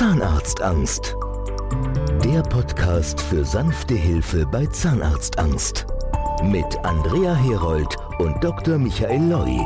Zahnarztangst. 0.00 1.14
Der 2.24 2.40
Podcast 2.40 3.20
für 3.20 3.44
sanfte 3.44 3.92
Hilfe 3.92 4.46
bei 4.46 4.64
Zahnarztangst. 4.64 5.84
Mit 6.42 6.74
Andrea 6.84 7.34
Herold 7.34 7.94
und 8.18 8.42
Dr. 8.42 8.78
Michael 8.78 9.22
Loi. 9.28 9.58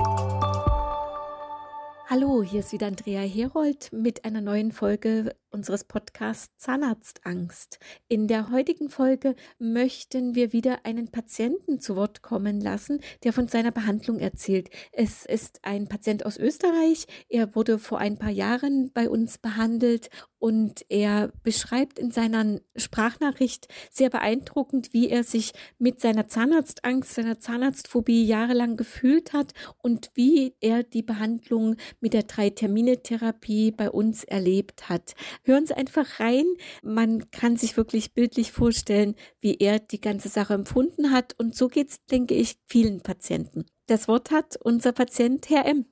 Hallo, 2.10 2.42
hier 2.42 2.58
ist 2.58 2.72
wieder 2.72 2.88
Andrea 2.88 3.20
Herold 3.20 3.92
mit 3.92 4.24
einer 4.24 4.40
neuen 4.40 4.72
Folge 4.72 5.36
unseres 5.54 5.84
Podcasts 5.84 6.52
Zahnarztangst. 6.58 7.78
In 8.08 8.26
der 8.26 8.50
heutigen 8.50 8.90
Folge 8.90 9.36
möchten 9.58 10.34
wir 10.34 10.52
wieder 10.52 10.80
einen 10.84 11.12
Patienten 11.12 11.78
zu 11.78 11.94
Wort 11.94 12.22
kommen 12.22 12.60
lassen, 12.60 13.00
der 13.22 13.32
von 13.32 13.46
seiner 13.46 13.70
Behandlung 13.70 14.18
erzählt. 14.18 14.68
Es 14.92 15.24
ist 15.24 15.60
ein 15.62 15.88
Patient 15.88 16.26
aus 16.26 16.36
Österreich. 16.36 17.06
Er 17.28 17.54
wurde 17.54 17.78
vor 17.78 17.98
ein 17.98 18.18
paar 18.18 18.30
Jahren 18.30 18.90
bei 18.92 19.08
uns 19.08 19.38
behandelt 19.38 20.10
und 20.44 20.84
er 20.90 21.32
beschreibt 21.42 21.98
in 21.98 22.10
seiner 22.10 22.60
Sprachnachricht 22.76 23.66
sehr 23.90 24.10
beeindruckend, 24.10 24.92
wie 24.92 25.08
er 25.08 25.24
sich 25.24 25.52
mit 25.78 26.00
seiner 26.00 26.28
Zahnarztangst, 26.28 27.14
seiner 27.14 27.38
Zahnarztphobie 27.38 28.26
jahrelang 28.26 28.76
gefühlt 28.76 29.32
hat 29.32 29.54
und 29.80 30.10
wie 30.12 30.54
er 30.60 30.82
die 30.82 31.02
Behandlung 31.02 31.76
mit 32.00 32.12
der 32.12 32.24
Drei-Termine-Therapie 32.24 33.70
bei 33.70 33.90
uns 33.90 34.24
erlebt 34.24 34.90
hat. 34.90 35.14
Hören 35.44 35.66
Sie 35.66 35.76
einfach 35.76 36.20
rein. 36.20 36.44
Man 36.82 37.30
kann 37.30 37.56
sich 37.56 37.76
wirklich 37.76 38.14
bildlich 38.14 38.50
vorstellen, 38.50 39.14
wie 39.40 39.56
er 39.58 39.78
die 39.78 40.00
ganze 40.00 40.28
Sache 40.28 40.54
empfunden 40.54 41.10
hat. 41.10 41.34
Und 41.38 41.54
so 41.54 41.68
geht 41.68 41.90
es, 41.90 42.04
denke 42.06 42.34
ich, 42.34 42.56
vielen 42.66 43.02
Patienten. 43.02 43.66
Das 43.86 44.08
Wort 44.08 44.30
hat 44.30 44.56
unser 44.62 44.92
Patient, 44.92 45.50
Herr 45.50 45.66
M. 45.66 45.84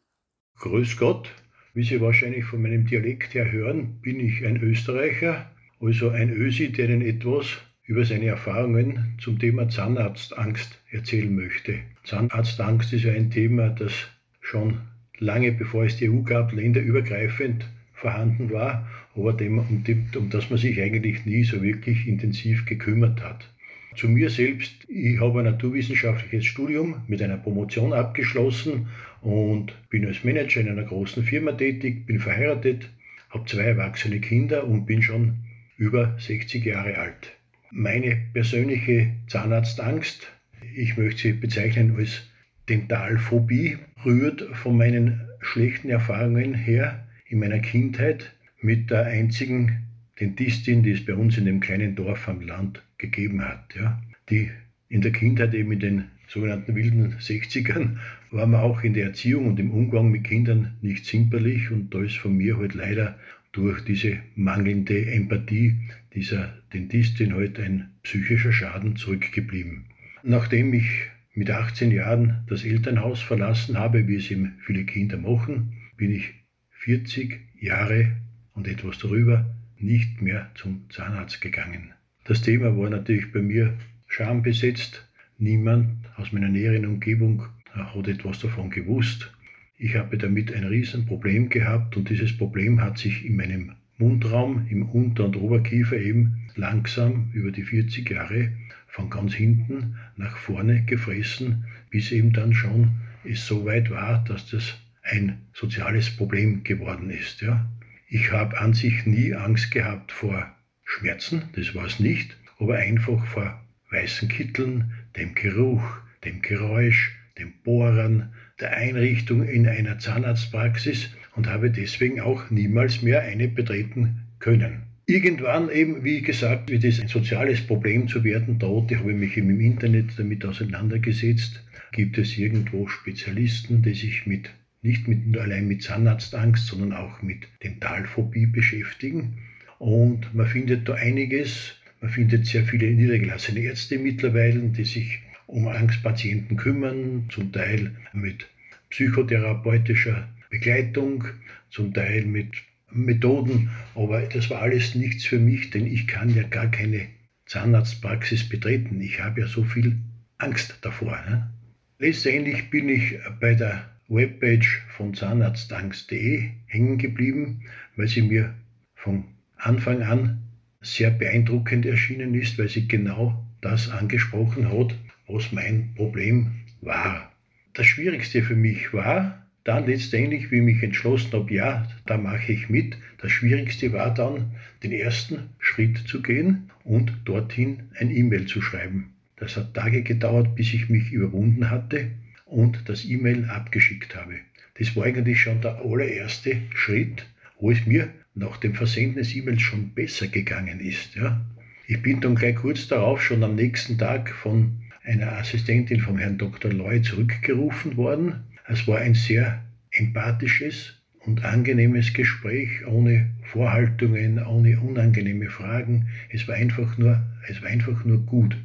Grüß 0.57 0.97
Gott. 0.97 1.31
Wie 1.75 1.85
Sie 1.85 2.01
wahrscheinlich 2.01 2.45
von 2.45 2.63
meinem 2.63 2.87
Dialekt 2.87 3.35
her 3.35 3.51
hören, 3.51 4.01
bin 4.01 4.21
ich 4.21 4.45
ein 4.45 4.57
Österreicher, 4.57 5.51
also 5.81 6.09
ein 6.09 6.31
Ösi, 6.31 6.73
der 6.73 6.89
Ihnen 6.89 7.03
etwas 7.03 7.59
über 7.85 8.05
seine 8.05 8.27
Erfahrungen 8.27 9.19
zum 9.21 9.39
Thema 9.39 9.69
Zahnarztangst 9.69 10.79
erzählen 10.91 11.35
möchte. 11.35 11.81
Zahnarztangst 12.05 12.93
ist 12.93 13.05
ja 13.05 13.13
ein 13.13 13.31
Thema, 13.31 13.69
das 13.69 13.93
schon 14.41 14.81
lange 15.19 15.53
bevor 15.53 15.85
es 15.85 15.97
die 15.97 16.09
EU 16.09 16.23
gab, 16.23 16.53
länderübergreifend 16.53 17.67
vorhanden 17.93 18.51
war, 18.51 18.89
aber 19.15 19.33
dem, 19.33 19.59
um, 19.59 19.85
dem, 19.85 20.07
um 20.17 20.31
das 20.31 20.51
man 20.51 20.59
sich 20.59 20.81
eigentlich 20.81 21.25
nie 21.27 21.45
so 21.45 21.63
wirklich 21.63 22.07
intensiv 22.07 22.65
gekümmert 22.67 23.23
hat. 23.23 23.49
Zu 23.95 24.09
mir 24.09 24.31
selbst, 24.31 24.73
ich 24.89 25.21
habe 25.21 25.41
ein 25.41 25.45
naturwissenschaftliches 25.45 26.47
Studium 26.47 27.03
mit 27.09 27.21
einer 27.21 27.37
Promotion 27.37 27.93
abgeschlossen 27.93 28.89
und 29.21 29.75
bin 29.91 30.07
als 30.07 30.25
Manager 30.25 30.61
in 30.61 30.69
einer 30.71 30.85
großen 30.85 31.23
Firma 31.25 31.53
tätig, 31.53 32.07
bin 32.07 32.19
verheiratet, 32.19 32.89
habe 33.29 33.45
zwei 33.47 33.65
erwachsene 33.65 34.21
Kinder 34.21 34.67
und 34.67 34.87
bin 34.87 35.03
schon 35.03 35.35
über 35.77 36.17
60 36.19 36.65
Jahre 36.65 36.97
alt. 36.97 37.33
Meine 37.71 38.17
persönliche 38.33 39.13
Zahnarztangst, 39.29 40.31
ich 40.75 40.97
möchte 40.97 41.23
sie 41.23 41.33
bezeichnen 41.33 41.97
als 41.97 42.31
Dentalphobie, 42.69 43.79
rührt 44.05 44.43
von 44.55 44.77
meinen 44.77 45.21
schlechten 45.41 45.91
Erfahrungen 45.91 46.55
her 46.55 47.07
in 47.27 47.41
meiner 47.41 47.59
Kindheit 47.59 48.33
mit 48.63 48.91
der 48.91 49.07
einzigen 49.07 49.89
Dentistin, 50.21 50.83
die 50.83 50.93
es 50.93 51.05
bei 51.05 51.15
uns 51.15 51.37
in 51.37 51.45
dem 51.45 51.61
kleinen 51.61 51.95
Dorf 51.95 52.29
am 52.29 52.41
Land 52.41 52.83
gegeben 52.99 53.43
hat. 53.43 53.75
Ja. 53.75 54.01
Die 54.31 54.51
in 54.89 55.01
der 55.01 55.13
Kindheit 55.13 55.55
eben 55.55 55.73
in 55.73 55.81
den 55.81 56.05
sogenannten 56.29 56.75
wilden 56.75 57.15
60ern 57.19 57.99
war 58.31 58.47
man 58.47 58.61
auch 58.61 58.85
in 58.85 58.95
der 58.95 59.07
Erziehung 59.07 59.47
und 59.47 59.61
im 59.61 59.71
Umgang 59.71 60.11
mit 60.11 60.25
Kindern 60.25 60.77
nicht 60.81 61.05
zimperlich 61.05 61.71
und 61.71 61.95
da 61.95 62.03
ist 62.03 62.17
von 62.17 62.37
mir 62.37 62.59
halt 62.59 62.75
leider 62.75 63.19
durch 63.53 63.85
diese 63.85 64.19
mangelnde 64.35 65.13
Empathie 65.13 65.77
dieser 66.15 66.55
Dentistin 66.73 67.35
halt 67.35 67.61
ein 67.61 67.91
psychischer 68.03 68.53
Schaden 68.53 68.97
zurückgeblieben. 68.97 69.87
Nachdem 70.23 70.73
ich 70.73 70.89
mit 71.35 71.51
18 71.51 71.91
Jahren 71.91 72.45
das 72.49 72.65
Elternhaus 72.65 73.21
verlassen 73.21 73.79
habe, 73.79 74.09
wie 74.09 74.17
es 74.17 74.31
eben 74.31 74.55
viele 74.65 74.85
Kinder 74.85 75.19
machen, 75.19 75.75
bin 75.97 76.13
ich 76.13 76.33
40 76.71 77.41
Jahre 77.61 78.13
und 78.55 78.69
etwas 78.69 78.99
darüber 78.99 79.47
nicht 79.79 80.23
mehr 80.23 80.51
zum 80.55 80.85
Zahnarzt 80.91 81.41
gegangen. 81.41 81.93
Das 82.25 82.43
Thema 82.43 82.77
war 82.77 82.89
natürlich 82.89 83.33
bei 83.33 83.43
mir 83.43 83.77
schambesetzt. 84.07 85.09
Niemand 85.39 85.89
aus 86.17 86.33
meiner 86.33 86.49
näheren 86.49 86.87
Umgebung 86.87 87.47
hat 87.73 88.09
etwas 88.09 88.39
davon 88.39 88.71
gewusst. 88.71 89.33
Ich 89.77 89.97
habe 89.97 90.17
damit 90.19 90.55
ein 90.55 90.65
Riesenproblem 90.65 91.49
gehabt 91.49 91.97
und 91.97 92.09
dieses 92.09 92.37
Problem 92.37 92.81
hat 92.81 92.99
sich 92.99 93.25
in 93.25 93.37
meinem 93.37 93.73
Mundraum, 93.99 94.67
im 94.69 94.89
Unter- 94.89 95.25
und 95.25 95.37
Oberkiefer 95.37 95.97
eben 95.97 96.49
langsam 96.55 97.31
über 97.33 97.51
die 97.51 97.65
40 97.65 98.09
Jahre 98.11 98.53
von 98.87 99.11
ganz 99.11 99.35
hinten 99.35 99.97
nach 100.17 100.37
vorne 100.37 100.85
gefressen, 100.85 101.65
bis 101.91 102.13
eben 102.13 102.33
dann 102.33 102.53
schon 102.53 102.91
es 103.25 103.47
so 103.47 103.65
weit 103.65 103.91
war, 103.91 104.25
dass 104.25 104.51
das 104.51 104.79
ein 105.03 105.39
soziales 105.55 106.11
Problem 106.11 106.63
geworden 106.65 107.11
ist. 107.11 107.41
Ja. 107.41 107.69
Ich 108.15 108.31
habe 108.31 108.61
an 108.61 108.75
sich 108.75 109.07
nie 109.07 109.33
Angst 109.33 109.71
gehabt 109.71 110.13
vor 110.13 110.55
Schmerzen, 110.85 111.45
das 111.57 111.75
war 111.75 111.87
es 111.87 111.99
nicht, 111.99 112.37
aber 112.59 112.77
einfach 112.77 113.25
vor 113.25 113.59
weißen 113.91 114.29
Kitteln, 114.29 114.93
dem 115.17 115.35
Geruch, 115.35 115.83
dem 116.23 116.43
Geräusch, 116.43 117.17
dem 117.39 117.55
Bohren, 117.65 118.35
der 118.61 118.77
Einrichtung 118.77 119.49
in 119.49 119.67
einer 119.67 119.99
Zahnarztpraxis 119.99 121.09
und 121.37 121.47
habe 121.47 121.71
deswegen 121.71 122.21
auch 122.21 122.51
niemals 122.51 123.01
mehr 123.01 123.23
eine 123.23 123.49
betreten 123.49 124.27
können. 124.41 124.83
Irgendwann 125.07 125.71
eben, 125.71 126.05
wie 126.05 126.21
gesagt, 126.21 126.69
wird 126.69 126.85
es 126.85 127.01
ein 127.01 127.09
soziales 127.09 127.67
Problem 127.67 128.09
zu 128.09 128.25
werden 128.25 128.59
droht. 128.59 128.93
Ich 128.93 128.99
habe 128.99 129.15
mich 129.15 129.39
im 129.39 129.59
Internet 129.59 130.19
damit 130.19 130.45
auseinandergesetzt. 130.45 131.65
Gibt 131.93 132.19
es 132.19 132.37
irgendwo 132.37 132.89
Spezialisten, 132.89 133.81
die 133.81 133.95
sich 133.95 134.27
mit 134.27 134.51
nicht 134.83 135.07
mit, 135.07 135.37
allein 135.39 135.69
mit 135.69 135.83
Zahnarztangst, 135.83 136.67
sondern 136.67 136.93
auch 136.93 137.23
mit 137.23 137.49
Dentalphobie 137.63 138.47
beschäftigen. 138.47 139.39
Und 139.79 140.35
man 140.35 140.47
findet 140.47 140.89
da 140.89 140.95
einiges. 140.95 141.77
Man 142.01 142.11
findet 142.11 142.47
sehr 142.47 142.65
viele 142.65 142.91
niedergelassene 142.91 143.61
Ärzte 143.61 143.99
mittlerweile, 143.99 144.61
die 144.61 144.85
sich 144.85 145.21
um 145.47 145.69
Angstpatienten 145.69 146.57
kümmern, 146.57 147.29
zum 147.31 147.53
Teil 147.53 147.93
mit 148.13 148.49
psychotherapeutischer 148.91 150.29
Begleitung, 150.51 151.25
zum 151.71 151.95
Teil 151.95 152.25
mit 152.25 152.53
Methoden. 152.91 153.71
Aber 153.95 154.23
das 154.23 154.51
war 154.51 154.63
alles 154.63 154.95
nichts 154.95 155.25
für 155.25 155.39
mich, 155.39 155.71
denn 155.71 155.87
ich 155.87 156.09
kann 156.09 156.35
ja 156.35 156.43
gar 156.43 156.71
keine 156.71 157.07
Zahnarztpraxis 157.47 158.49
betreten. 158.49 159.01
Ich 159.01 159.23
habe 159.23 159.43
ja 159.43 159.47
so 159.47 159.63
viel 159.63 159.99
Angst 160.39 160.79
davor. 160.83 161.23
Ne? 161.29 161.51
Letztendlich 161.99 162.71
bin 162.71 162.89
ich 162.89 163.19
bei 163.41 163.55
der 163.55 163.92
Webpage 164.13 164.83
von 164.89 165.15
zahnarztangst.de 165.15 166.51
hängen 166.67 166.99
geblieben, 166.99 167.63
weil 167.97 168.09
sie 168.09 168.21
mir 168.21 168.55
von 168.95 169.25
Anfang 169.57 170.03
an 170.03 170.43
sehr 170.83 171.11
beeindruckend 171.11 171.87
erschienen 171.87 172.35
ist, 172.35 172.59
weil 172.59 172.69
sie 172.69 172.87
genau 172.87 173.43
das 173.63 173.91
angesprochen 173.91 174.71
hat, 174.71 174.95
was 175.29 175.51
mein 175.53 175.95
Problem 175.95 176.53
war. 176.83 177.33
Das 177.73 177.87
Schwierigste 177.87 178.43
für 178.43 178.57
mich 178.57 178.93
war 178.93 179.47
dann 179.65 179.87
letztendlich, 179.87 180.51
wie 180.51 180.57
ich 180.57 180.63
mich 180.63 180.83
entschlossen 180.83 181.33
habe, 181.33 181.55
ja, 181.55 181.89
da 182.05 182.19
mache 182.19 182.53
ich 182.53 182.69
mit. 182.69 182.99
Das 183.19 183.33
Schwierigste 183.33 183.95
war 183.95 184.13
dann, 184.13 184.57
den 184.83 184.93
ersten 184.93 185.51
Schritt 185.59 185.97
zu 185.97 186.21
gehen 186.21 186.71
und 186.85 187.13
dorthin 187.25 187.85
ein 187.99 188.11
E-Mail 188.11 188.45
zu 188.45 188.61
schreiben. 188.61 189.15
Das 189.37 189.57
hat 189.57 189.73
Tage 189.73 190.03
gedauert, 190.03 190.55
bis 190.55 190.75
ich 190.75 190.91
mich 190.91 191.13
überwunden 191.13 191.71
hatte 191.71 192.11
und 192.53 192.89
das 192.89 193.05
E-Mail 193.05 193.47
abgeschickt 193.47 194.15
habe. 194.15 194.35
Das 194.79 194.95
war 194.95 195.05
eigentlich 195.05 195.41
schon 195.41 195.61
der 195.61 195.81
allererste 195.81 196.59
Schritt, 196.75 197.27
wo 197.59 197.71
es 197.71 197.87
mir 197.87 198.11
nach 198.35 198.59
dem 198.59 198.75
Versenden 198.75 199.17
des 199.17 199.35
E-Mails 199.35 199.63
schon 199.63 199.95
besser 199.95 200.29
gegangen 200.29 200.81
ist. 200.81 201.15
Ja. 201.15 201.45
Ich 201.87 202.01
bin 202.03 202.21
dann 202.21 202.35
gleich 202.35 202.57
kurz 202.57 202.89
darauf 202.89 203.23
schon 203.23 203.43
am 203.43 203.55
nächsten 203.55 203.99
Tag 203.99 204.31
von 204.31 204.83
einer 205.05 205.33
Assistentin 205.33 206.01
vom 206.01 206.19
Herrn 206.19 206.39
Dr. 206.39 206.73
Loy 206.73 207.03
zurückgerufen 207.03 207.97
worden. 207.97 208.45
Es 208.69 208.87
war 208.87 208.99
ein 208.99 209.15
sehr 209.15 209.63
empathisches 209.91 210.95
und 211.21 211.45
angenehmes 211.45 212.13
Gespräch, 212.13 212.87
ohne 212.87 213.31
Vorhaltungen, 213.45 214.45
ohne 214.45 214.79
unangenehme 214.81 215.51
Fragen. 215.51 216.09
Es 216.31 216.49
war 216.49 216.55
einfach 216.55 216.99
nur, 216.99 217.23
es 217.49 217.63
war 217.63 217.69
einfach 217.69 218.05
nur 218.05 218.19
gut. 218.25 218.57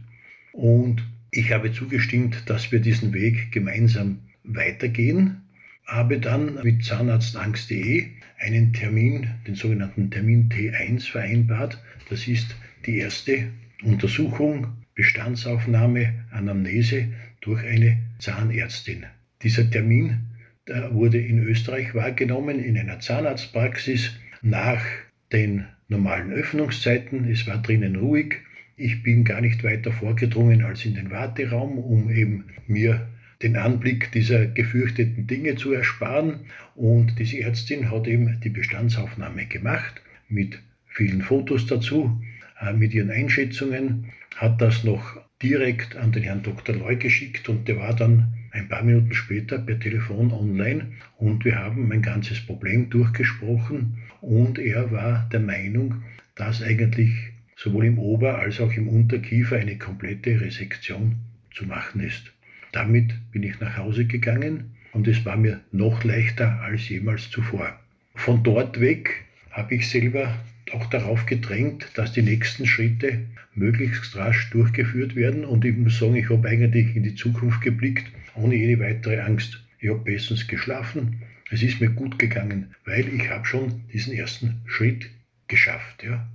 Und 0.54 1.04
ich 1.38 1.52
habe 1.52 1.72
zugestimmt, 1.72 2.44
dass 2.48 2.72
wir 2.72 2.80
diesen 2.80 3.14
Weg 3.14 3.52
gemeinsam 3.52 4.20
weitergehen, 4.44 5.44
habe 5.86 6.20
dann 6.20 6.56
mit 6.64 6.84
zahnarztangst.de 6.84 8.08
einen 8.40 8.74
Termin, 8.74 9.28
den 9.46 9.56
sogenannten 9.56 10.10
Termin 10.10 10.50
T1 10.50 11.12
vereinbart. 11.12 11.82
Das 12.10 12.28
ist 12.28 12.56
die 12.86 12.98
erste 12.98 13.50
Untersuchung, 13.84 14.68
Bestandsaufnahme, 14.96 16.26
Anamnese 16.32 17.10
durch 17.42 17.64
eine 17.64 18.00
Zahnärztin. 18.18 19.06
Dieser 19.44 19.70
Termin 19.70 20.22
wurde 20.90 21.20
in 21.20 21.40
Österreich 21.40 21.94
wahrgenommen 21.94 22.60
in 22.60 22.78
einer 22.78 23.00
Zahnarztpraxis 23.00 24.12
nach 24.42 24.84
den 25.32 25.66
normalen 25.88 26.32
Öffnungszeiten. 26.32 27.30
Es 27.30 27.46
war 27.46 27.62
drinnen 27.62 27.96
ruhig. 27.96 28.38
Ich 28.80 29.02
bin 29.02 29.24
gar 29.24 29.42
nicht 29.42 29.64
weiter 29.64 29.92
vorgedrungen 29.92 30.62
als 30.62 30.86
in 30.86 30.94
den 30.94 31.10
Warteraum, 31.10 31.80
um 31.80 32.12
eben 32.12 32.46
mir 32.68 33.08
den 33.42 33.56
Anblick 33.56 34.12
dieser 34.12 34.46
gefürchteten 34.46 35.26
Dinge 35.26 35.56
zu 35.56 35.74
ersparen. 35.74 36.42
Und 36.76 37.18
diese 37.18 37.40
Ärztin 37.40 37.90
hat 37.90 38.06
eben 38.06 38.40
die 38.42 38.50
Bestandsaufnahme 38.50 39.48
gemacht 39.48 40.00
mit 40.30 40.60
vielen 40.86 41.24
Fotos 41.24 41.66
dazu, 41.66 42.22
äh, 42.62 42.72
mit 42.72 42.94
ihren 42.94 43.10
Einschätzungen, 43.10 44.12
hat 44.36 44.62
das 44.62 44.84
noch 44.84 45.20
direkt 45.42 45.96
an 45.96 46.12
den 46.12 46.22
Herrn 46.22 46.44
Dr. 46.44 46.76
Loy 46.76 46.98
geschickt 46.98 47.50
und 47.50 47.68
der 47.68 47.78
war 47.78 47.96
dann 47.96 48.32
ein 48.52 48.70
paar 48.70 48.84
Minuten 48.84 49.16
später 49.16 49.58
per 49.58 49.80
Telefon 49.80 50.32
online 50.32 50.92
und 51.18 51.46
wir 51.46 51.58
haben 51.58 51.88
mein 51.88 52.04
ganzes 52.04 52.42
Problem 52.42 52.92
durchgesprochen 52.92 53.98
und 54.22 54.60
er 54.60 54.92
war 54.92 55.28
der 55.32 55.40
Meinung, 55.40 56.04
dass 56.36 56.62
eigentlich 56.62 57.34
sowohl 57.58 57.86
im 57.86 58.00
Ober- 58.00 58.38
als 58.38 58.62
auch 58.62 58.72
im 58.72 58.88
Unterkiefer 58.88 59.58
eine 59.58 59.78
komplette 59.78 60.40
Resektion 60.40 61.18
zu 61.52 61.66
machen 61.66 62.02
ist. 62.02 62.32
Damit 62.72 63.14
bin 63.32 63.44
ich 63.44 63.60
nach 63.60 63.76
Hause 63.78 64.06
gegangen 64.06 64.76
und 64.94 65.08
es 65.08 65.26
war 65.26 65.36
mir 65.36 65.60
noch 65.72 66.04
leichter 66.04 66.62
als 66.62 66.88
jemals 66.88 67.30
zuvor. 67.30 67.78
Von 68.16 68.44
dort 68.44 68.80
weg 68.80 69.26
habe 69.52 69.76
ich 69.76 69.90
selber 69.90 70.34
auch 70.72 70.86
darauf 70.88 71.26
gedrängt, 71.26 71.90
dass 71.96 72.14
die 72.14 72.22
nächsten 72.22 72.66
Schritte 72.66 73.26
möglichst 73.56 74.16
rasch 74.16 74.50
durchgeführt 74.52 75.16
werden. 75.16 75.46
Und 75.46 75.66
ich 75.66 75.76
muss 75.76 75.98
sagen, 75.98 76.16
ich 76.16 76.30
habe 76.30 76.48
eigentlich 76.48 76.96
in 76.96 77.04
die 77.04 77.16
Zukunft 77.16 77.62
geblickt, 77.62 78.06
ohne 78.36 78.56
jede 78.56 78.82
weitere 78.82 79.20
Angst. 79.20 79.64
Ich 79.80 79.90
habe 79.90 80.00
bestens 80.00 80.48
geschlafen. 80.48 81.22
Es 81.50 81.64
ist 81.64 81.80
mir 81.80 81.90
gut 81.90 82.20
gegangen, 82.20 82.76
weil 82.86 83.08
ich 83.08 83.30
habe 83.30 83.46
schon 83.46 83.82
diesen 83.94 84.14
ersten 84.14 84.62
Schritt 84.66 85.10
geschafft. 85.48 86.04
Ja. 86.04 86.28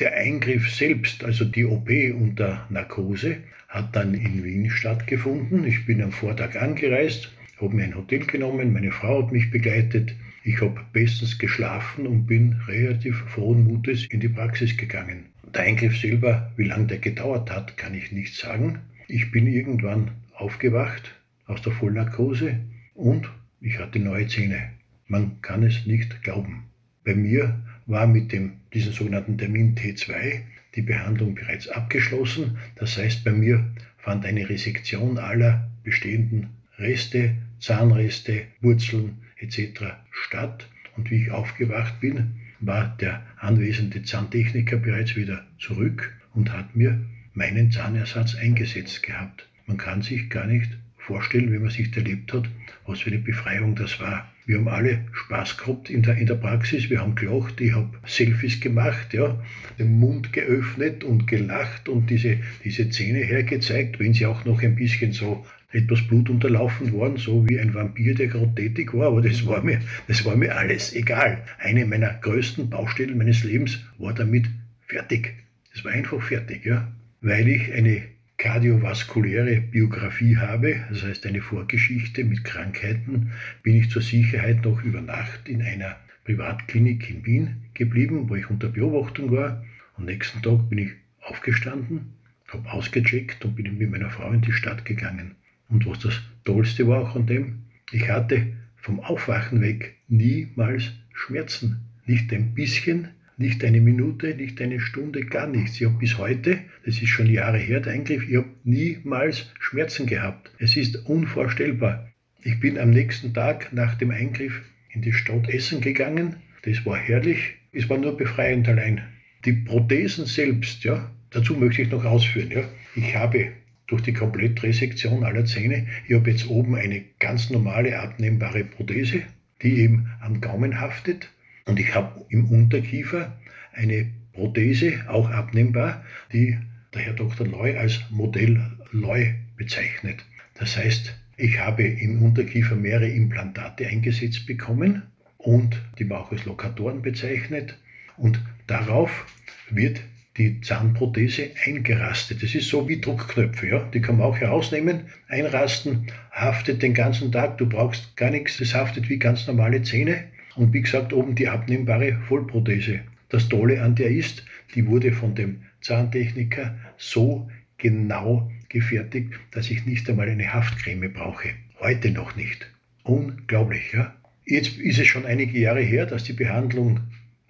Der 0.00 0.12
Eingriff 0.16 0.74
selbst, 0.74 1.22
also 1.22 1.44
die 1.44 1.64
OP 1.64 1.88
unter 1.88 2.66
Narkose, 2.68 3.36
hat 3.68 3.94
dann 3.94 4.12
in 4.14 4.42
Wien 4.42 4.68
stattgefunden. 4.68 5.64
Ich 5.64 5.86
bin 5.86 6.02
am 6.02 6.10
Vortag 6.10 6.56
angereist, 6.56 7.32
habe 7.60 7.76
mir 7.76 7.84
ein 7.84 7.94
Hotel 7.94 8.26
genommen, 8.26 8.72
meine 8.72 8.90
Frau 8.90 9.22
hat 9.22 9.30
mich 9.30 9.52
begleitet. 9.52 10.16
Ich 10.42 10.60
habe 10.60 10.80
bestens 10.92 11.38
geschlafen 11.38 12.08
und 12.08 12.26
bin 12.26 12.60
relativ 12.66 13.18
frohen 13.28 13.62
Mutes 13.62 14.06
in 14.06 14.18
die 14.18 14.28
Praxis 14.28 14.76
gegangen. 14.76 15.26
Der 15.54 15.62
Eingriff 15.62 15.96
selber, 15.96 16.50
wie 16.56 16.64
lange 16.64 16.88
der 16.88 16.98
gedauert 16.98 17.52
hat, 17.52 17.76
kann 17.76 17.94
ich 17.94 18.10
nicht 18.10 18.34
sagen. 18.34 18.80
Ich 19.06 19.30
bin 19.30 19.46
irgendwann 19.46 20.10
aufgewacht 20.34 21.14
aus 21.46 21.62
der 21.62 21.72
Vollnarkose 21.72 22.58
und 22.94 23.30
ich 23.60 23.78
hatte 23.78 24.00
neue 24.00 24.26
Zähne. 24.26 24.70
Man 25.06 25.40
kann 25.40 25.62
es 25.62 25.86
nicht 25.86 26.24
glauben. 26.24 26.64
Bei 27.04 27.14
mir 27.14 27.62
war 27.86 28.06
mit 28.06 28.32
dem, 28.32 28.54
diesem 28.72 28.92
sogenannten 28.92 29.38
Termin 29.38 29.74
T2 29.74 30.40
die 30.74 30.82
Behandlung 30.82 31.34
bereits 31.34 31.68
abgeschlossen. 31.68 32.58
Das 32.76 32.96
heißt, 32.98 33.24
bei 33.24 33.32
mir 33.32 33.64
fand 33.98 34.24
eine 34.24 34.48
Resektion 34.48 35.18
aller 35.18 35.70
bestehenden 35.82 36.48
Reste, 36.78 37.34
Zahnreste, 37.60 38.42
Wurzeln 38.60 39.18
etc. 39.38 39.94
statt. 40.10 40.68
Und 40.96 41.10
wie 41.10 41.22
ich 41.22 41.30
aufgewacht 41.30 42.00
bin, 42.00 42.40
war 42.60 42.96
der 43.00 43.24
anwesende 43.38 44.02
Zahntechniker 44.02 44.76
bereits 44.76 45.16
wieder 45.16 45.44
zurück 45.58 46.14
und 46.34 46.52
hat 46.52 46.74
mir 46.76 47.00
meinen 47.34 47.70
Zahnersatz 47.70 48.34
eingesetzt 48.34 49.02
gehabt. 49.02 49.48
Man 49.66 49.76
kann 49.76 50.02
sich 50.02 50.30
gar 50.30 50.46
nicht 50.46 50.70
vorstellen, 50.96 51.52
wenn 51.52 51.62
man 51.62 51.70
sich 51.70 51.94
erlebt 51.96 52.32
hat, 52.32 52.48
was 52.86 53.00
für 53.00 53.10
eine 53.10 53.18
Befreiung 53.18 53.74
das 53.74 54.00
war. 54.00 54.30
Wir 54.46 54.58
haben 54.58 54.68
alle 54.68 55.06
Spaß 55.12 55.56
gehabt 55.56 55.88
in 55.88 56.02
der, 56.02 56.16
in 56.16 56.26
der 56.26 56.34
Praxis, 56.34 56.90
wir 56.90 57.00
haben 57.00 57.14
gelacht, 57.14 57.60
ich 57.60 57.72
habe 57.72 57.90
Selfies 58.06 58.60
gemacht, 58.60 59.14
ja, 59.14 59.42
den 59.78 59.98
Mund 59.98 60.34
geöffnet 60.34 61.02
und 61.02 61.26
gelacht 61.26 61.88
und 61.88 62.10
diese, 62.10 62.38
diese 62.62 62.90
Zähne 62.90 63.20
hergezeigt, 63.20 63.98
wenn 63.98 64.12
sie 64.12 64.26
auch 64.26 64.44
noch 64.44 64.62
ein 64.62 64.76
bisschen 64.76 65.12
so 65.12 65.46
etwas 65.72 66.06
blutunterlaufen 66.06 66.92
waren, 66.92 67.16
so 67.16 67.48
wie 67.48 67.58
ein 67.58 67.74
Vampir, 67.74 68.14
der 68.14 68.28
gerade 68.28 68.54
tätig 68.54 68.94
war, 68.94 69.08
aber 69.08 69.22
das 69.22 69.44
war 69.46 69.62
mir, 69.62 69.80
das 70.08 70.24
war 70.24 70.36
mir 70.36 70.54
alles 70.56 70.94
egal. 70.94 71.42
Eine 71.58 71.86
meiner 71.86 72.12
größten 72.14 72.70
Baustellen 72.70 73.18
meines 73.18 73.44
Lebens 73.44 73.80
war 73.98 74.14
damit 74.14 74.46
fertig. 74.86 75.34
Es 75.74 75.84
war 75.84 75.92
einfach 75.92 76.22
fertig, 76.22 76.64
ja. 76.64 76.92
Weil 77.20 77.48
ich 77.48 77.72
eine 77.72 78.02
kardiovaskuläre 78.36 79.60
Biografie 79.60 80.36
habe, 80.36 80.84
das 80.90 81.02
heißt 81.02 81.26
eine 81.26 81.40
Vorgeschichte 81.40 82.24
mit 82.24 82.44
Krankheiten, 82.44 83.32
bin 83.62 83.76
ich 83.76 83.90
zur 83.90 84.02
Sicherheit 84.02 84.64
noch 84.64 84.82
über 84.82 85.00
Nacht 85.00 85.48
in 85.48 85.62
einer 85.62 85.96
Privatklinik 86.24 87.10
in 87.10 87.24
Wien 87.26 87.56
geblieben, 87.74 88.28
wo 88.28 88.34
ich 88.34 88.50
unter 88.50 88.68
Beobachtung 88.68 89.30
war. 89.30 89.64
Am 89.96 90.06
nächsten 90.06 90.42
Tag 90.42 90.68
bin 90.68 90.78
ich 90.78 90.90
aufgestanden, 91.20 92.14
habe 92.48 92.70
ausgecheckt 92.70 93.44
und 93.44 93.56
bin 93.56 93.78
mit 93.78 93.90
meiner 93.90 94.10
Frau 94.10 94.30
in 94.32 94.40
die 94.40 94.52
Stadt 94.52 94.84
gegangen. 94.84 95.36
Und 95.68 95.86
was 95.86 96.00
das 96.00 96.20
Tollste 96.44 96.88
war 96.88 97.02
auch 97.02 97.16
an 97.16 97.26
dem, 97.26 97.64
ich 97.92 98.08
hatte 98.08 98.46
vom 98.76 99.00
Aufwachen 99.00 99.60
weg 99.60 99.96
niemals 100.08 100.92
Schmerzen. 101.12 101.80
Nicht 102.06 102.32
ein 102.32 102.54
bisschen, 102.54 103.08
nicht 103.36 103.64
eine 103.64 103.80
Minute, 103.80 104.34
nicht 104.34 104.60
eine 104.60 104.80
Stunde, 104.80 105.24
gar 105.24 105.46
nichts. 105.46 105.80
Ich 105.80 105.86
habe 105.86 105.98
bis 105.98 106.18
heute, 106.18 106.58
das 106.84 107.00
ist 107.02 107.08
schon 107.08 107.26
Jahre 107.26 107.58
her, 107.58 107.80
der 107.80 107.92
Eingriff, 107.92 108.28
ich 108.28 108.36
habe 108.36 108.48
niemals 108.64 109.52
Schmerzen 109.58 110.06
gehabt. 110.06 110.50
Es 110.58 110.76
ist 110.76 111.06
unvorstellbar. 111.06 112.08
Ich 112.42 112.60
bin 112.60 112.78
am 112.78 112.90
nächsten 112.90 113.32
Tag 113.32 113.72
nach 113.72 113.94
dem 113.94 114.10
Eingriff 114.10 114.62
in 114.90 115.02
die 115.02 115.12
Stadt 115.12 115.48
Essen 115.48 115.80
gegangen. 115.80 116.36
Das 116.62 116.84
war 116.86 116.96
herrlich. 116.96 117.56
Es 117.72 117.88
war 117.88 117.98
nur 117.98 118.16
befreiend 118.16 118.68
allein. 118.68 119.02
Die 119.44 119.52
Prothesen 119.52 120.26
selbst, 120.26 120.84
ja, 120.84 121.10
dazu 121.30 121.54
möchte 121.54 121.82
ich 121.82 121.90
noch 121.90 122.04
ausführen. 122.04 122.50
Ja. 122.50 122.64
Ich 122.94 123.16
habe 123.16 123.52
durch 123.86 124.02
die 124.02 124.12
Komplettresektion 124.12 125.24
aller 125.24 125.44
Zähne. 125.44 125.86
Ich 126.06 126.14
habe 126.14 126.30
jetzt 126.30 126.48
oben 126.48 126.74
eine 126.74 127.02
ganz 127.18 127.50
normale 127.50 127.98
abnehmbare 127.98 128.64
Prothese, 128.64 129.22
die 129.62 129.80
eben 129.80 130.08
am 130.20 130.40
Gaumen 130.40 130.80
haftet. 130.80 131.30
Und 131.66 131.80
ich 131.80 131.94
habe 131.94 132.24
im 132.28 132.50
Unterkiefer 132.50 133.38
eine 133.72 134.10
Prothese, 134.32 135.04
auch 135.08 135.30
abnehmbar, 135.30 136.04
die 136.32 136.58
der 136.92 137.02
Herr 137.02 137.14
Dr. 137.14 137.46
Loy 137.46 137.76
als 137.76 138.00
Modell 138.10 138.60
Loy 138.92 139.34
bezeichnet. 139.56 140.24
Das 140.54 140.76
heißt, 140.76 141.14
ich 141.36 141.58
habe 141.58 141.82
im 141.82 142.22
Unterkiefer 142.22 142.76
mehrere 142.76 143.08
Implantate 143.08 143.86
eingesetzt 143.86 144.46
bekommen 144.46 145.02
und 145.38 145.80
die 145.98 146.04
man 146.04 146.18
auch 146.18 146.30
als 146.30 146.44
Lokatoren 146.44 147.02
bezeichnet. 147.02 147.76
Und 148.16 148.40
darauf 148.66 149.26
wird 149.70 150.00
die 150.36 150.60
Zahnprothese 150.60 151.50
eingerastet. 151.64 152.42
Das 152.42 152.54
ist 152.54 152.68
so 152.68 152.88
wie 152.88 153.00
Druckknöpfe, 153.00 153.68
ja. 153.68 153.78
Die 153.92 154.00
kann 154.00 154.18
man 154.18 154.26
auch 154.26 154.36
herausnehmen, 154.36 155.02
einrasten, 155.28 156.08
haftet 156.32 156.82
den 156.82 156.94
ganzen 156.94 157.30
Tag, 157.30 157.58
du 157.58 157.68
brauchst 157.68 158.16
gar 158.16 158.30
nichts, 158.30 158.58
das 158.58 158.74
haftet 158.74 159.08
wie 159.08 159.18
ganz 159.18 159.46
normale 159.46 159.82
Zähne. 159.82 160.24
Und 160.56 160.72
wie 160.72 160.82
gesagt, 160.82 161.12
oben 161.12 161.34
die 161.34 161.48
abnehmbare 161.48 162.20
Vollprothese. 162.28 163.00
Das 163.28 163.48
Tolle 163.48 163.82
an 163.82 163.94
der 163.94 164.10
ist, 164.10 164.44
die 164.74 164.86
wurde 164.86 165.12
von 165.12 165.34
dem 165.34 165.62
Zahntechniker 165.80 166.76
so 166.96 167.50
genau 167.78 168.50
gefertigt, 168.68 169.34
dass 169.50 169.70
ich 169.70 169.86
nicht 169.86 170.08
einmal 170.08 170.28
eine 170.28 170.52
Haftcreme 170.52 171.12
brauche. 171.12 171.50
Heute 171.80 172.10
noch 172.10 172.36
nicht. 172.36 172.70
Unglaublich, 173.02 173.92
ja. 173.92 174.14
Jetzt 174.46 174.78
ist 174.78 174.98
es 174.98 175.06
schon 175.06 175.26
einige 175.26 175.58
Jahre 175.58 175.80
her, 175.80 176.06
dass 176.06 176.24
die 176.24 176.32
Behandlung 176.32 177.00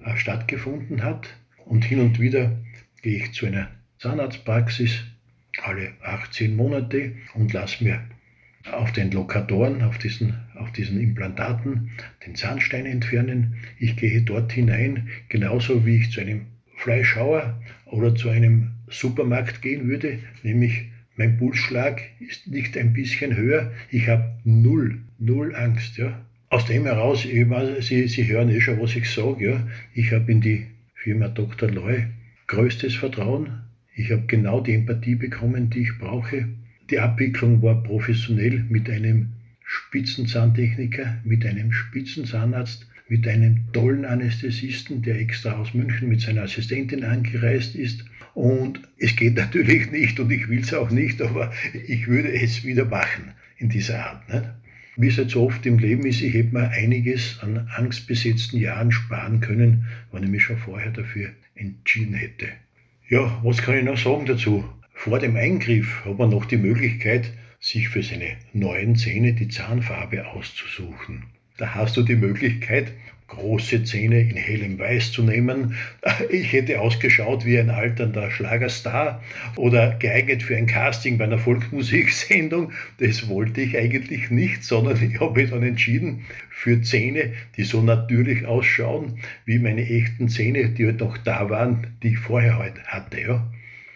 äh, 0.05 0.17
stattgefunden 0.17 1.03
hat 1.03 1.29
und 1.65 1.85
hin 1.85 2.01
und 2.01 2.21
wieder 2.21 2.57
gehe 3.03 3.19
ich 3.19 3.33
zu 3.33 3.47
einer 3.47 3.69
Zahnarztpraxis 3.99 5.05
alle 5.63 5.93
18 6.03 6.57
Monate 6.57 7.13
und 7.35 7.53
lasse 7.53 7.85
mir 7.85 8.01
auf 8.71 8.93
den 8.93 9.11
Lokatoren, 9.11 9.83
auf 9.83 9.99
diesen, 9.99 10.35
auf 10.57 10.73
diesen 10.73 11.01
Implantaten 11.01 11.91
den 12.27 12.35
Zahnstein 12.35 12.87
entfernen. 12.87 13.57
Ich 13.79 13.97
gehe 13.97 14.23
dort 14.23 14.53
hinein, 14.53 15.09
genauso 15.29 15.85
wie 15.87 15.97
ich 15.97 16.11
zu 16.11 16.21
einem 16.21 16.47
Fleischhauer 16.77 17.61
oder 17.87 18.15
zu 18.15 18.29
einem 18.29 18.73
Supermarkt 18.89 19.63
gehen 19.63 19.89
würde, 19.89 20.19
nämlich 20.43 20.87
mein 21.17 21.37
Pulsschlag 21.39 22.03
ist 22.19 22.49
nicht 22.49 22.77
ein 22.77 22.93
bisschen 22.93 23.37
höher. 23.37 23.73
Ich 23.91 24.09
habe 24.09 24.37
null, 24.45 24.99
null 25.19 25.55
Angst. 25.55 25.97
Ja. 25.97 26.21
Aus 26.49 26.67
dem 26.67 26.85
heraus, 26.85 27.23
Sie, 27.23 28.09
Sie 28.09 28.29
hören 28.29 28.51
eh 28.51 28.61
schon, 28.61 28.81
was 28.81 28.97
ich 28.97 29.09
sage. 29.09 29.45
Ja. 29.45 29.69
Ich 29.95 30.13
habe 30.13 30.31
in 30.33 30.41
die 30.41 30.67
Firma 30.95 31.29
Dr. 31.29 31.71
Loy 31.71 32.07
größtes 32.47 32.97
Vertrauen. 32.97 33.61
Ich 33.95 34.11
habe 34.11 34.25
genau 34.27 34.61
die 34.61 34.75
Empathie 34.75 35.15
bekommen, 35.15 35.71
die 35.71 35.83
ich 35.83 35.99
brauche. 35.99 36.49
Die 36.91 36.99
Abwicklung 36.99 37.63
war 37.63 37.83
professionell 37.83 38.65
mit 38.69 38.91
einem 38.91 39.33
Spitzenzahntechniker, 39.65 41.21
mit 41.25 41.45
einem 41.45 41.73
Spitzenzahnarzt, 41.73 42.87
mit 43.09 43.27
einem 43.27 43.73
tollen 43.73 44.05
Anästhesisten, 44.05 45.03
der 45.03 45.19
extra 45.21 45.53
aus 45.53 45.75
München 45.75 46.09
mit 46.09 46.21
seiner 46.21 46.43
Assistentin 46.43 47.05
angereist 47.05 47.75
ist. 47.75 48.05
Und 48.35 48.81
es 48.99 49.17
geht 49.17 49.35
natürlich 49.35 49.91
nicht 49.91 50.19
und 50.21 50.31
ich 50.31 50.49
will 50.49 50.61
es 50.61 50.73
auch 50.73 50.91
nicht, 50.91 51.21
aber 51.21 51.53
ich 51.87 52.07
würde 52.07 52.33
es 52.33 52.65
wieder 52.65 52.85
machen 52.85 53.33
in 53.59 53.69
dieser 53.69 54.07
Art. 54.07 54.29
Nicht? 54.29 54.45
wie 54.97 55.09
es 55.09 55.19
halt 55.19 55.31
so 55.31 55.47
oft 55.47 55.67
im 55.67 55.79
Leben 55.79 56.07
ist, 56.07 56.23
ich 56.23 56.35
hätte 56.35 56.55
mir 56.55 56.69
einiges 56.69 57.39
an 57.41 57.69
angstbesetzten 57.75 58.61
Jahren 58.61 58.93
sparen 58.93 59.41
können, 59.41 59.87
wenn 60.13 60.23
ich 60.23 60.31
mich 60.31 60.43
schon 60.45 60.57
vorher 60.57 60.91
dafür 60.91 61.31
entschieden 61.55 62.15
hätte. 62.15 62.47
Ja, 63.09 63.41
was 63.43 63.63
kann 63.63 63.77
ich 63.77 63.85
noch 63.85 63.99
sagen 63.99 64.27
dazu? 64.27 64.65
Vor 64.95 65.19
dem 65.19 65.37
Eingriff 65.37 66.05
hat 66.05 66.19
man 66.19 66.31
noch 66.31 66.45
die 66.45 66.57
Möglichkeit, 66.57 67.33
sich 67.65 67.89
für 67.89 68.03
seine 68.03 68.37
neuen 68.53 68.95
Zähne 68.95 69.33
die 69.33 69.49
Zahnfarbe 69.49 70.27
auszusuchen. 70.27 71.25
Da 71.57 71.75
hast 71.75 71.97
du 71.97 72.03
die 72.03 72.15
Möglichkeit, 72.15 72.93
große 73.29 73.85
Zähne 73.85 74.21
in 74.21 74.37
hellem 74.37 74.79
Weiß 74.79 75.13
zu 75.13 75.23
nehmen. 75.23 75.75
Ich 76.29 76.53
hätte 76.53 76.81
ausgeschaut 76.81 77.47
wie 77.47 77.59
ein 77.59 77.71
alternder 77.71 78.31
Schlagerstar 78.31 79.23
oder 79.57 79.95
geeignet 79.95 80.43
für 80.43 80.59
ein 80.59 80.67
Casting 80.67 81.17
bei 81.17 81.25
einer 81.25 81.39
Volksmusiksendung. 81.39 82.73
Das 82.99 83.29
wollte 83.29 83.63
ich 83.63 83.79
eigentlich 83.79 84.31
nicht, 84.31 84.63
sondern 84.63 85.03
ich 85.03 85.19
habe 85.19 85.41
mich 85.41 85.51
dann 85.51 85.63
entschieden 85.63 86.27
für 86.51 86.83
Zähne, 86.83 87.33
die 87.57 87.65
so 87.65 87.81
natürlich 87.81 88.45
ausschauen 88.45 89.21
wie 89.47 89.59
meine 89.59 89.89
echten 89.89 90.29
Zähne, 90.29 90.69
die 90.69 90.85
halt 90.85 91.01
noch 91.01 91.17
da 91.17 91.49
waren, 91.49 91.97
die 92.03 92.09
ich 92.09 92.19
vorher 92.19 92.59
halt 92.59 92.79
hatte. 92.85 93.21
Ja. 93.21 93.54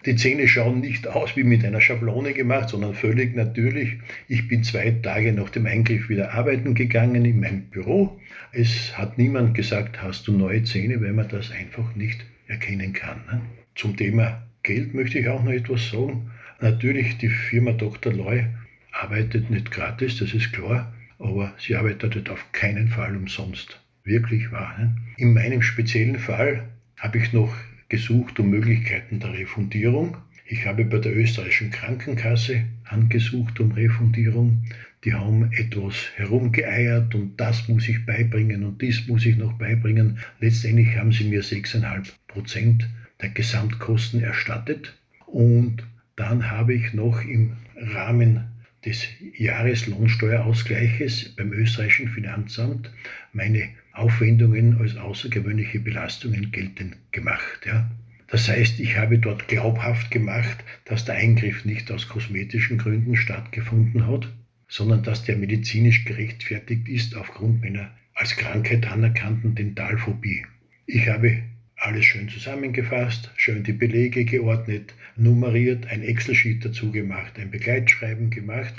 Die 0.09 0.15
Zähne 0.15 0.47
schauen 0.47 0.79
nicht 0.79 1.07
aus 1.07 1.35
wie 1.35 1.43
mit 1.43 1.63
einer 1.63 1.81
Schablone 1.81 2.33
gemacht, 2.33 2.69
sondern 2.69 2.95
völlig 2.95 3.35
natürlich. 3.35 3.97
Ich 4.27 4.47
bin 4.47 4.63
zwei 4.63 4.89
Tage 4.89 5.33
nach 5.33 5.51
dem 5.51 5.67
Eingriff 5.67 6.09
wieder 6.09 6.33
arbeiten 6.33 6.73
gegangen 6.73 7.25
in 7.25 7.39
mein 7.39 7.69
Büro. 7.69 8.19
Es 8.51 8.97
hat 8.97 9.19
niemand 9.19 9.53
gesagt, 9.53 10.01
hast 10.01 10.27
du 10.27 10.31
neue 10.31 10.63
Zähne, 10.63 10.99
weil 10.99 11.13
man 11.13 11.27
das 11.27 11.51
einfach 11.51 11.95
nicht 11.95 12.25
erkennen 12.47 12.91
kann. 12.91 13.21
Ne? 13.31 13.41
Zum 13.75 13.97
Thema 13.97 14.47
Geld 14.63 14.95
möchte 14.95 15.19
ich 15.19 15.27
auch 15.27 15.43
noch 15.43 15.51
etwas 15.51 15.91
sagen. 15.91 16.31
Natürlich, 16.59 17.19
die 17.19 17.29
Firma 17.29 17.73
Dr. 17.73 18.11
Loy 18.11 18.45
arbeitet 18.91 19.51
nicht 19.51 19.69
gratis, 19.69 20.17
das 20.17 20.33
ist 20.33 20.51
klar, 20.53 20.91
aber 21.19 21.53
sie 21.59 21.75
arbeitet 21.75 22.31
auf 22.31 22.51
keinen 22.51 22.87
Fall 22.87 23.15
umsonst. 23.15 23.79
Wirklich 24.03 24.51
wahr. 24.51 24.75
Ne? 24.79 24.95
In 25.17 25.35
meinem 25.35 25.61
speziellen 25.61 26.17
Fall 26.17 26.67
habe 26.97 27.19
ich 27.19 27.31
noch 27.31 27.53
gesucht 27.89 28.39
um 28.39 28.49
Möglichkeiten 28.49 29.19
der 29.19 29.33
Refundierung. 29.33 30.17
Ich 30.45 30.65
habe 30.65 30.85
bei 30.85 30.99
der 30.99 31.15
österreichischen 31.15 31.71
Krankenkasse 31.71 32.63
angesucht 32.85 33.59
um 33.59 33.71
Refundierung. 33.71 34.63
Die 35.03 35.13
haben 35.13 35.51
etwas 35.53 35.95
herumgeeiert 36.15 37.15
und 37.15 37.37
das 37.37 37.67
muss 37.67 37.87
ich 37.87 38.05
beibringen 38.05 38.63
und 38.65 38.81
dies 38.81 39.07
muss 39.07 39.25
ich 39.25 39.37
noch 39.37 39.53
beibringen. 39.53 40.19
Letztendlich 40.39 40.97
haben 40.97 41.11
sie 41.11 41.25
mir 41.25 41.43
6,5 41.43 42.11
Prozent 42.27 42.89
der 43.21 43.29
Gesamtkosten 43.29 44.21
erstattet 44.21 44.97
und 45.25 45.83
dann 46.15 46.49
habe 46.49 46.73
ich 46.73 46.93
noch 46.93 47.23
im 47.23 47.53
Rahmen 47.75 48.43
des 48.85 49.07
Jahreslohnsteuerausgleiches 49.37 51.35
beim 51.35 51.51
österreichischen 51.53 52.09
Finanzamt 52.09 52.91
meine 53.33 53.69
Aufwendungen 53.91 54.77
als 54.77 54.95
außergewöhnliche 54.95 55.79
Belastungen 55.79 56.51
geltend 56.51 56.95
gemacht. 57.11 57.65
Ja. 57.65 57.91
Das 58.27 58.47
heißt, 58.47 58.79
ich 58.79 58.97
habe 58.97 59.17
dort 59.17 59.47
glaubhaft 59.47 60.11
gemacht, 60.11 60.63
dass 60.85 61.05
der 61.05 61.15
Eingriff 61.15 61.65
nicht 61.65 61.91
aus 61.91 62.07
kosmetischen 62.07 62.77
Gründen 62.77 63.15
stattgefunden 63.15 64.07
hat, 64.07 64.31
sondern 64.67 65.03
dass 65.03 65.23
der 65.23 65.35
medizinisch 65.35 66.05
gerechtfertigt 66.05 66.87
ist 66.87 67.15
aufgrund 67.15 67.61
meiner 67.61 67.91
als 68.13 68.35
Krankheit 68.37 68.85
anerkannten 68.85 69.55
Dentalphobie. 69.55 70.45
Ich 70.85 71.07
habe 71.07 71.41
alles 71.79 72.05
schön 72.05 72.27
zusammengefasst, 72.29 73.31
schön 73.35 73.63
die 73.63 73.73
Belege 73.73 74.25
geordnet, 74.25 74.93
nummeriert, 75.15 75.87
ein 75.87 76.03
Excel-Sheet 76.03 76.65
dazu 76.65 76.91
gemacht, 76.91 77.39
ein 77.39 77.51
Begleitschreiben 77.51 78.29
gemacht 78.29 78.73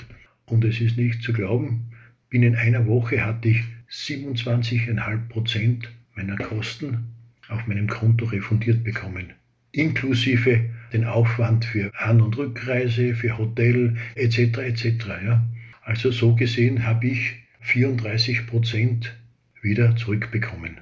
und 0.45 0.63
es 0.63 0.79
ist 0.79 0.97
nicht 0.97 1.23
zu 1.23 1.33
glauben, 1.33 1.91
binnen 2.29 2.55
einer 2.55 2.85
Woche 2.87 3.25
hatte 3.25 3.49
ich 3.49 3.63
27,5 3.89 5.27
Prozent 5.27 5.89
meiner 6.15 6.37
Kosten 6.37 7.11
auf 7.49 7.67
meinem 7.67 7.87
Konto 7.87 8.25
refundiert 8.25 8.83
bekommen. 8.83 9.33
Inklusive 9.71 10.69
den 10.93 11.05
Aufwand 11.05 11.65
für 11.65 11.91
An- 11.95 12.21
und 12.21 12.37
Rückreise, 12.37 13.15
für 13.15 13.37
Hotel 13.37 13.95
etc. 14.15 14.57
etc. 14.57 14.85
Ja. 15.25 15.47
Also 15.81 16.11
so 16.11 16.35
gesehen 16.35 16.85
habe 16.85 17.07
ich 17.07 17.35
34 17.61 18.47
Prozent 18.47 19.15
wieder 19.61 19.95
zurückbekommen. 19.95 20.77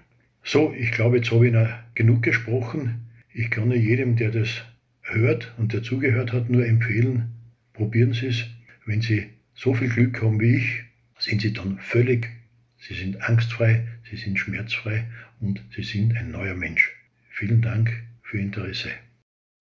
So, 0.51 0.73
ich 0.73 0.91
glaube, 0.91 1.17
jetzt 1.17 1.31
habe 1.31 1.47
ich 1.47 1.53
noch 1.53 1.69
genug 1.93 2.23
gesprochen. 2.23 3.11
Ich 3.31 3.51
kann 3.51 3.71
jedem, 3.71 4.15
der 4.15 4.31
das 4.31 4.49
hört 5.01 5.53
und 5.57 5.73
der 5.73 5.83
zugehört 5.83 6.33
hat, 6.33 6.49
nur 6.49 6.65
empfehlen, 6.65 7.29
probieren 7.73 8.13
Sie 8.13 8.27
es. 8.27 8.45
Wenn 8.85 9.01
Sie 9.01 9.27
so 9.53 9.73
viel 9.73 9.89
Glück 9.89 10.21
haben 10.23 10.39
wie 10.39 10.55
ich, 10.55 10.83
sind 11.19 11.41
Sie 11.41 11.53
dann 11.53 11.77
völlig 11.79 12.27
Sie 12.79 12.93
sind 12.93 13.21
angstfrei, 13.21 13.85
sie 14.09 14.15
sind 14.15 14.39
schmerzfrei 14.39 15.05
und 15.41 15.61
sie 15.75 15.83
sind 15.83 16.15
ein 16.15 16.31
neuer 16.31 16.55
Mensch. 16.55 16.95
Vielen 17.29 17.61
Dank 17.61 17.91
für 18.21 18.37
Ihr 18.37 18.43
Interesse. 18.43 18.89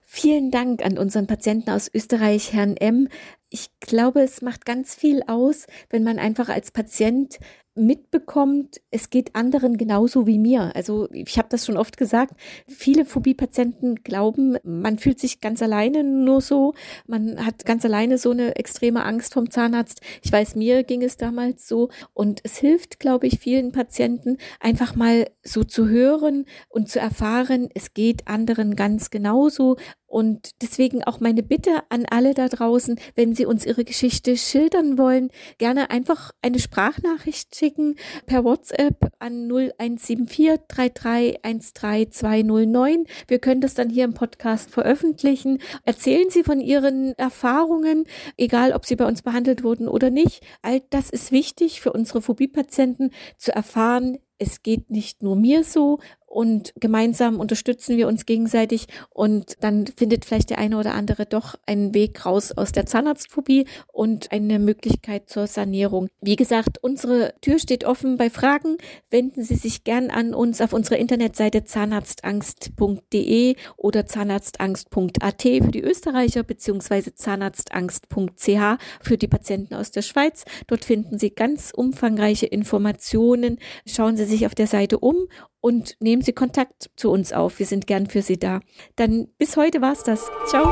Vielen 0.00 0.50
Dank 0.50 0.82
an 0.82 0.96
unseren 0.96 1.26
Patienten 1.26 1.70
aus 1.70 1.90
Österreich, 1.92 2.52
Herrn 2.52 2.76
M. 2.76 3.08
Ich 3.50 3.70
glaube, 3.80 4.20
es 4.20 4.42
macht 4.42 4.66
ganz 4.66 4.94
viel 4.94 5.22
aus, 5.26 5.66
wenn 5.90 6.04
man 6.04 6.18
einfach 6.18 6.48
als 6.48 6.70
Patient 6.70 7.38
mitbekommt, 7.78 8.80
es 8.90 9.08
geht 9.08 9.34
anderen 9.34 9.78
genauso 9.78 10.26
wie 10.26 10.38
mir. 10.38 10.74
Also 10.74 11.08
ich 11.12 11.38
habe 11.38 11.48
das 11.48 11.64
schon 11.64 11.76
oft 11.76 11.96
gesagt, 11.96 12.34
viele 12.66 13.04
Phobie-Patienten 13.04 13.96
glauben, 14.02 14.56
man 14.64 14.98
fühlt 14.98 15.20
sich 15.20 15.40
ganz 15.40 15.62
alleine 15.62 16.02
nur 16.02 16.40
so, 16.40 16.74
man 17.06 17.44
hat 17.44 17.64
ganz 17.64 17.84
alleine 17.84 18.18
so 18.18 18.32
eine 18.32 18.56
extreme 18.56 19.04
Angst 19.04 19.32
vom 19.32 19.50
Zahnarzt. 19.50 20.00
Ich 20.22 20.32
weiß, 20.32 20.56
mir 20.56 20.82
ging 20.82 21.02
es 21.02 21.16
damals 21.16 21.68
so 21.68 21.88
und 22.12 22.40
es 22.42 22.58
hilft, 22.58 22.98
glaube 22.98 23.26
ich, 23.26 23.38
vielen 23.38 23.72
Patienten 23.72 24.38
einfach 24.60 24.96
mal 24.96 25.30
so 25.42 25.64
zu 25.64 25.88
hören 25.88 26.46
und 26.68 26.88
zu 26.88 26.98
erfahren, 26.98 27.68
es 27.74 27.94
geht 27.94 28.26
anderen 28.26 28.76
ganz 28.76 29.10
genauso 29.10 29.76
und 30.08 30.62
deswegen 30.62 31.04
auch 31.04 31.20
meine 31.20 31.42
Bitte 31.42 31.82
an 31.90 32.06
alle 32.10 32.32
da 32.34 32.48
draußen, 32.48 32.98
wenn 33.14 33.34
Sie 33.34 33.44
uns 33.46 33.66
Ihre 33.66 33.84
Geschichte 33.84 34.36
schildern 34.36 34.98
wollen, 34.98 35.30
gerne 35.58 35.90
einfach 35.90 36.32
eine 36.42 36.58
Sprachnachricht 36.58 37.54
schicken 37.54 37.94
per 38.26 38.42
WhatsApp 38.42 39.12
an 39.18 39.48
0174 39.48 40.66
3313209. 40.68 43.06
Wir 43.28 43.38
können 43.38 43.60
das 43.60 43.74
dann 43.74 43.90
hier 43.90 44.04
im 44.04 44.14
Podcast 44.14 44.70
veröffentlichen. 44.70 45.58
Erzählen 45.84 46.30
Sie 46.30 46.42
von 46.42 46.60
Ihren 46.60 47.12
Erfahrungen, 47.18 48.04
egal 48.38 48.72
ob 48.72 48.86
Sie 48.86 48.96
bei 48.96 49.06
uns 49.06 49.20
behandelt 49.20 49.62
wurden 49.62 49.88
oder 49.88 50.08
nicht. 50.08 50.42
All 50.62 50.80
das 50.88 51.10
ist 51.10 51.32
wichtig 51.32 51.82
für 51.82 51.92
unsere 51.92 52.22
Phobie-Patienten 52.22 53.10
zu 53.36 53.54
erfahren, 53.54 54.16
es 54.38 54.62
geht 54.62 54.90
nicht 54.90 55.22
nur 55.22 55.36
mir 55.36 55.64
so 55.64 55.98
und 56.28 56.72
gemeinsam 56.78 57.40
unterstützen 57.40 57.96
wir 57.96 58.06
uns 58.06 58.26
gegenseitig 58.26 58.86
und 59.10 59.56
dann 59.60 59.86
findet 59.86 60.26
vielleicht 60.26 60.50
der 60.50 60.58
eine 60.58 60.76
oder 60.78 60.94
andere 60.94 61.24
doch 61.26 61.54
einen 61.66 61.94
Weg 61.94 62.24
raus 62.26 62.52
aus 62.52 62.70
der 62.72 62.86
Zahnarztphobie 62.86 63.66
und 63.92 64.30
eine 64.30 64.58
Möglichkeit 64.58 65.30
zur 65.30 65.46
Sanierung. 65.46 66.08
Wie 66.20 66.36
gesagt, 66.36 66.78
unsere 66.82 67.34
Tür 67.40 67.58
steht 67.58 67.84
offen 67.84 68.18
bei 68.18 68.28
Fragen. 68.28 68.76
Wenden 69.10 69.42
Sie 69.42 69.56
sich 69.56 69.84
gern 69.84 70.10
an 70.10 70.34
uns 70.34 70.60
auf 70.60 70.72
unserer 70.72 70.98
Internetseite 70.98 71.64
zahnarztangst.de 71.64 73.56
oder 73.76 74.06
zahnarztangst.at 74.06 75.42
für 75.42 75.70
die 75.70 75.82
Österreicher 75.82 76.42
beziehungsweise 76.42 77.14
zahnarztangst.ch 77.14 78.78
für 79.00 79.16
die 79.16 79.28
Patienten 79.28 79.74
aus 79.74 79.90
der 79.90 80.02
Schweiz. 80.02 80.44
Dort 80.66 80.84
finden 80.84 81.18
Sie 81.18 81.30
ganz 81.30 81.72
umfangreiche 81.74 82.46
Informationen. 82.46 83.58
Schauen 83.86 84.16
Sie 84.16 84.24
sich 84.24 84.44
auf 84.46 84.54
der 84.54 84.66
Seite 84.66 84.98
um 84.98 85.28
und 85.60 85.96
nehmen 86.18 86.24
Sie 86.24 86.32
Kontakt 86.32 86.90
zu 86.96 87.12
uns 87.12 87.32
auf. 87.32 87.60
Wir 87.60 87.66
sind 87.66 87.86
gern 87.86 88.08
für 88.08 88.22
Sie 88.22 88.40
da. 88.40 88.58
Dann 88.96 89.28
bis 89.38 89.56
heute 89.56 89.80
war's 89.80 90.02
das. 90.02 90.28
Ciao. 90.48 90.64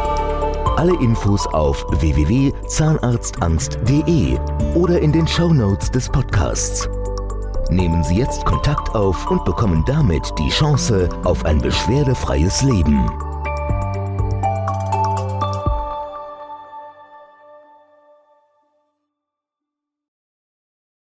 Alle 0.77 1.01
Infos 1.01 1.47
auf 1.47 1.87
www.zahnarztangst.de 2.01 4.39
oder 4.75 5.01
in 5.01 5.13
den 5.13 5.29
Show 5.29 5.55
Notes 5.55 5.93
des 5.93 6.09
Podcasts. 6.09 6.89
Nehmen 7.71 8.03
Sie 8.03 8.17
jetzt 8.17 8.45
Kontakt 8.45 8.97
auf 8.97 9.31
und 9.31 9.45
bekommen 9.45 9.85
damit 9.87 10.29
die 10.37 10.49
Chance 10.49 11.09
auf 11.23 11.45
ein 11.45 11.59
beschwerdefreies 11.59 12.63
Leben. 12.63 13.09